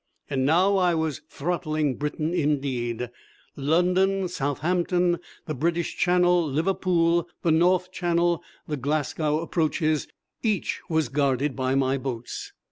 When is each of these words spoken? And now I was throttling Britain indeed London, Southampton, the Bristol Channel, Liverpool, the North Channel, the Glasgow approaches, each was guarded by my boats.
And 0.31 0.47
now 0.47 0.77
I 0.77 0.95
was 0.95 1.21
throttling 1.29 1.95
Britain 1.97 2.33
indeed 2.33 3.11
London, 3.55 4.27
Southampton, 4.27 5.19
the 5.45 5.53
Bristol 5.53 5.83
Channel, 5.95 6.47
Liverpool, 6.47 7.29
the 7.43 7.51
North 7.51 7.91
Channel, 7.91 8.41
the 8.67 8.77
Glasgow 8.77 9.41
approaches, 9.41 10.07
each 10.41 10.81
was 10.89 11.07
guarded 11.07 11.55
by 11.55 11.75
my 11.75 11.99
boats. 11.99 12.51